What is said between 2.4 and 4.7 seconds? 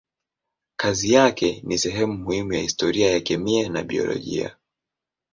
ya historia ya kemia na biolojia.